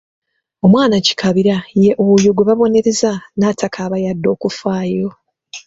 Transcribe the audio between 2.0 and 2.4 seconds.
oyo